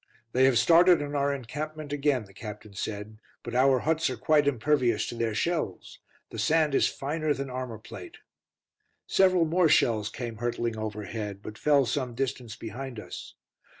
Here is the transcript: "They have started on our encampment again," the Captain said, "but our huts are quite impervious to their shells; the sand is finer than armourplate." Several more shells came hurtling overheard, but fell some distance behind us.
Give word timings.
"They 0.31 0.45
have 0.45 0.57
started 0.57 0.99
on 1.03 1.13
our 1.13 1.31
encampment 1.31 1.93
again," 1.93 2.25
the 2.25 2.33
Captain 2.33 2.73
said, 2.73 3.19
"but 3.43 3.53
our 3.53 3.81
huts 3.81 4.09
are 4.09 4.17
quite 4.17 4.47
impervious 4.47 5.05
to 5.05 5.15
their 5.15 5.35
shells; 5.35 5.99
the 6.31 6.39
sand 6.39 6.73
is 6.73 6.87
finer 6.87 7.35
than 7.35 7.49
armourplate." 7.51 8.15
Several 9.05 9.45
more 9.45 9.69
shells 9.69 10.09
came 10.09 10.37
hurtling 10.37 10.75
overheard, 10.75 11.43
but 11.43 11.55
fell 11.59 11.85
some 11.85 12.15
distance 12.15 12.55
behind 12.55 12.99
us. 12.99 13.35